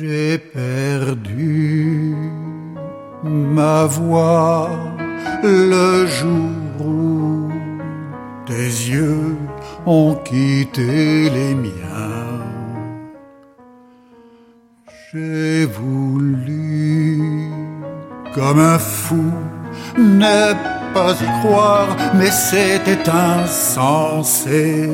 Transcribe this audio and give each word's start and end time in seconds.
J'ai 0.00 0.38
perdu 0.38 2.14
ma 3.22 3.84
voix 3.84 4.70
le 5.42 6.06
jour 6.06 6.86
où 6.86 7.50
tes 8.46 8.70
yeux 8.92 9.36
ont 9.84 10.14
quitté 10.24 11.28
les 11.28 11.54
miens. 11.54 12.40
J'ai 15.12 15.66
voulu, 15.66 17.20
comme 18.34 18.58
un 18.58 18.78
fou, 18.78 19.34
ne 19.98 20.54
pas 20.94 21.12
y 21.12 21.40
croire, 21.42 21.94
mais 22.14 22.30
c'était 22.30 23.10
insensé. 23.10 24.88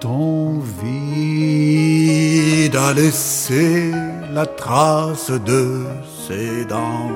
Ton 0.00 0.60
vide 0.80 2.76
a 2.76 2.92
laissé 2.92 3.90
la 4.32 4.46
trace 4.46 5.32
de 5.32 5.86
ses 6.26 6.64
dents. 6.64 7.10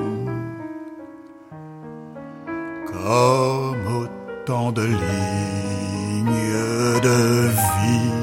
Comme 2.91 3.85
autant 4.01 4.73
de 4.73 4.83
lignes 4.83 4.99
de 7.01 7.47
vie 7.47 8.19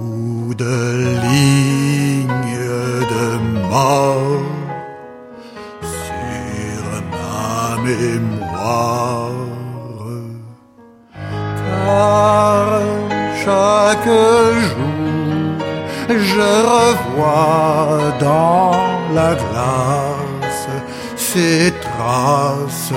ou 0.00 0.54
de 0.54 1.18
lignes 1.26 2.26
de 3.12 3.26
mort 3.68 4.15
je 16.08 16.40
revois 16.74 18.12
dans 18.20 18.72
la 19.14 19.34
glace 19.34 20.68
ces 21.16 21.72
traces 21.80 22.92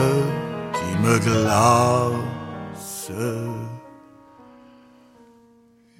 qui 0.73 0.91
me 1.03 1.19
glacent. 1.19 3.11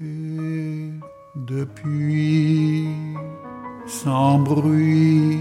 Et 0.02 0.92
depuis, 1.36 2.88
sans 3.88 4.40
bruit, 4.40 5.40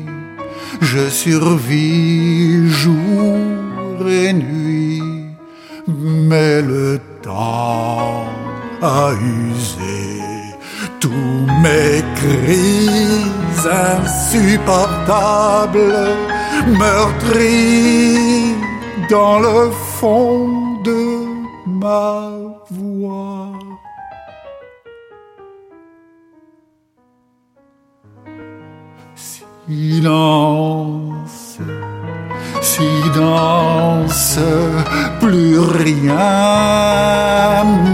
je 0.80 1.08
survis 1.08 2.68
jour 2.68 4.08
et 4.08 4.32
nuit, 4.32 5.02
mais 5.86 6.62
le 6.62 7.00
temps 7.22 8.24
a 8.82 9.12
usé 9.12 10.17
tous 11.00 11.46
mes 11.62 12.02
cris 12.16 12.88
insupportables, 13.66 16.16
meurtris 16.78 18.54
dans 19.10 19.40
le 19.40 19.70
fond 19.70 20.80
de 20.84 21.26
ma 21.66 22.30
voix. 22.70 23.48
Silence, 29.68 31.58
silence, 32.62 34.38
plus 35.20 35.58
rien 35.58 36.14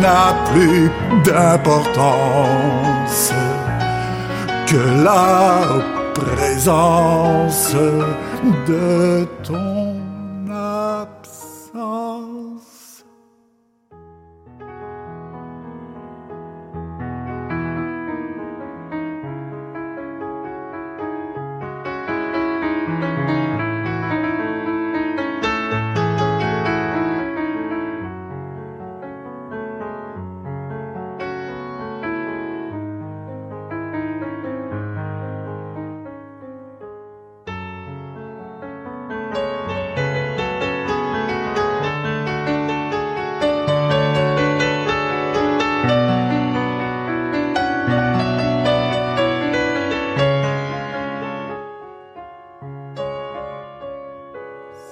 n'a 0.01 0.34
plus 0.51 0.91
d'importance 1.25 2.94
que 4.75 4.87
la 5.05 5.61
présence 6.15 7.75
de 8.67 9.25
ton 9.45 10.01
absence. 10.51 11.95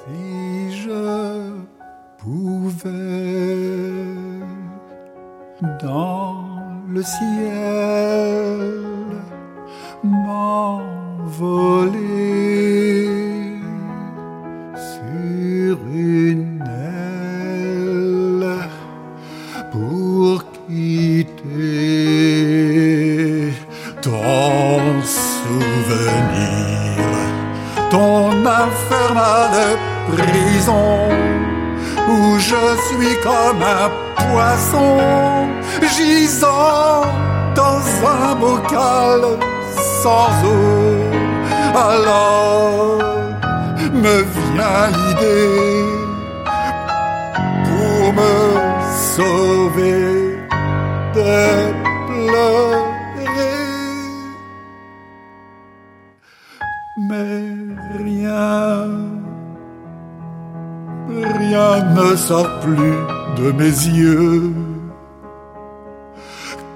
Si 0.05 0.73
je 0.83 1.63
pouvais 2.19 2.91
dans 5.81 6.45
le 6.89 7.03
ciel 7.03 8.73
m'envoler 10.03 11.23
sur 14.91 15.77
une 15.95 16.65
aile 16.97 18.47
pour 19.71 20.45
quitter 20.67 21.43
ton 24.01 25.01
souvenir 25.03 26.33
ton 27.93 28.31
infernale 28.47 29.77
prison 30.11 31.09
où 32.11 32.39
je 32.39 32.63
suis 32.87 33.15
comme 33.23 33.63
un 33.63 33.89
poisson 34.25 34.97
gisant 35.95 37.03
dans 37.55 37.83
un 38.15 38.35
bocal 38.45 39.21
sans 40.01 40.33
eau. 40.53 40.95
Alors 41.91 42.99
me 44.05 44.17
vient 44.37 44.85
l'idée 44.97 45.85
pour 47.69 48.13
me 48.21 48.35
sauver 49.15 50.02
ne 61.83 62.17
sort 62.17 62.61
plus 62.61 62.97
de 63.37 63.53
mes 63.53 63.65
yeux 63.65 64.53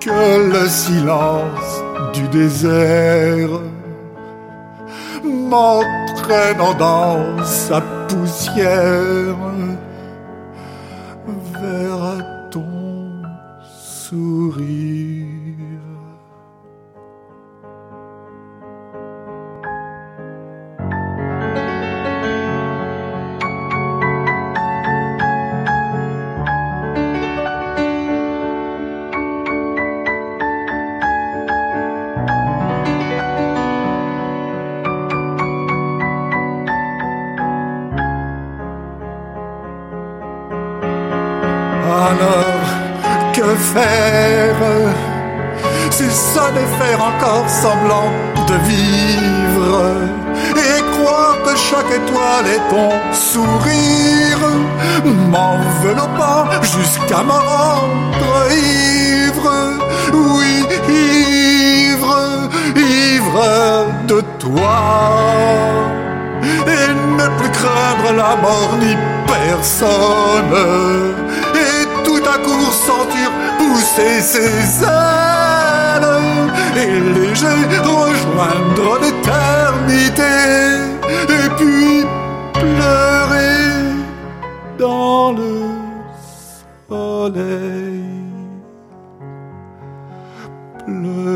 que 0.01 0.53
le 0.53 0.69
silence 0.69 1.83
du 2.15 2.29
désert 2.29 3.61
m'entraînant 5.25 6.75
dans 6.75 7.45
sa 7.45 7.81
poussière 8.09 9.37
vers 11.61 12.51
ton 12.51 13.23
sourire. 13.63 15.36
Faire. 43.77 44.57
Si 45.91 46.05
ce 46.11 46.45
n'est 46.55 46.73
faire 46.81 47.01
encore 47.11 47.49
semblant 47.49 48.11
de 48.49 48.55
vivre 48.71 49.77
Et 50.67 50.79
croire 50.95 51.37
que 51.45 51.55
chaque 51.57 51.93
étoile 52.01 52.47
est 52.55 52.65
ton 52.75 52.91
sourire 53.13 54.45
M'enveloppant 55.05 56.45
jusqu'à 56.63 57.23
me 57.23 57.39
rendre 57.55 58.35
ivre. 58.53 59.53
Oui, 60.13 60.55
ivre, 60.89 62.49
ivre 62.77 63.87
toi. 64.39 64.81
Et 66.43 66.89
ne 67.19 67.27
plus 67.39 67.51
craindre 67.51 68.09
la 68.23 68.37
mort 68.37 68.75
ni 68.81 68.93
personne 69.27 70.55
pousser 73.97 74.21
ses 74.21 74.83
ailes 74.85 76.05
et 76.77 77.01
léger 77.15 77.61
rejoindre 77.79 78.99
l'éternité. 79.01 80.37
Et 81.29 81.49
puis 81.57 82.05
pleurer 82.53 83.65
dans 84.79 85.33
le 85.33 85.53
soleil. 86.89 88.03
Pleurer 90.85 91.27